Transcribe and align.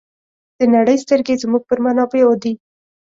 د 0.57 0.59
نړۍ 0.75 0.97
سترګې 1.03 1.35
زموږ 1.43 1.63
پر 1.69 1.79
منابعو 1.85 2.33
دي. 2.43 2.53